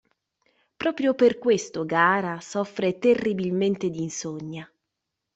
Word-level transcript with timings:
Proprio 0.75 1.13
per 1.13 1.37
questo 1.37 1.85
Gaara 1.85 2.39
soffre 2.41 2.97
terribilmente 2.97 3.91
di 3.91 4.01
insonnia. 4.01 4.67